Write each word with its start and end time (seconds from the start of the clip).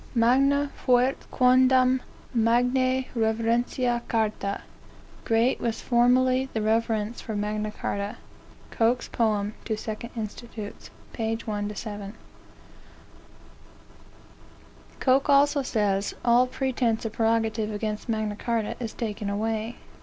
"Magna 0.15 0.71
fuit 0.73 1.27
quondam 1.29 2.01
magnae 2.33 3.07
reverentia 3.15 4.01
chartae." 4.09 4.59
(Great 5.25 5.59
was 5.59 5.79
formerly 5.81 6.49
the 6.53 6.61
reverence 6.63 7.21
for 7.21 7.35
Magna 7.35 7.69
Carta.) 7.69 8.17
Coke's 8.71 9.07
Proem 9.07 9.51
to 9.65 9.75
2 9.77 10.09
Inst., 10.15 10.43
p. 11.13 11.37
1 11.45 11.67
to 11.69 11.75
7. 11.75 12.13
Coke 14.99 15.29
also 15.29 15.61
says, 15.61 16.15
"All 16.25 16.47
pretence 16.47 17.05
of 17.05 17.13
prerogative 17.13 17.71
against 17.71 18.09
Magna 18.09 18.35
Charta 18.35 18.75
is 18.79 18.93
taken 18.93 19.29
away." 19.29 19.75